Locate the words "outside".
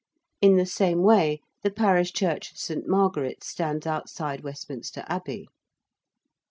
3.85-4.41